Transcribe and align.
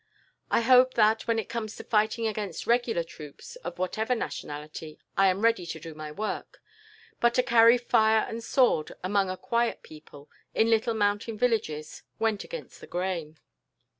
I 0.49 0.61
hope 0.61 0.95
that, 0.95 1.27
when 1.27 1.37
it 1.37 1.47
comes 1.47 1.75
to 1.75 1.83
fighting 1.83 2.25
against 2.25 2.65
regular 2.65 3.03
troops, 3.03 3.55
of 3.57 3.77
whatever 3.77 4.15
nationality, 4.15 4.97
I 5.15 5.27
am 5.27 5.41
ready 5.43 5.63
to 5.67 5.79
do 5.79 5.93
my 5.93 6.11
work; 6.11 6.59
but 7.19 7.35
to 7.35 7.43
carry 7.43 7.77
fire 7.77 8.25
and 8.27 8.43
sword 8.43 8.93
among 9.03 9.29
a 9.29 9.37
quiet 9.37 9.83
people, 9.83 10.27
in 10.55 10.71
little 10.71 10.95
mountain 10.95 11.37
villages, 11.37 12.01
went 12.17 12.43
against 12.43 12.81
the 12.81 12.87
grain. 12.87 13.37